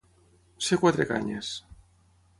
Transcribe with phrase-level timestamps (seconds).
[0.67, 1.53] Ser quatre canyes.